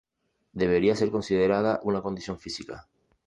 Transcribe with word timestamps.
Debería 0.53 0.95
ser 0.95 1.11
considerada 1.11 1.79
una 1.83 2.01
condición 2.01 2.39
física. 2.39 2.87